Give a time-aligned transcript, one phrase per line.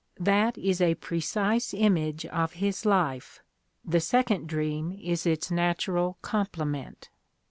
[0.19, 3.43] That is a precise iipage of his life;
[3.85, 7.11] the second dream is its natural complement.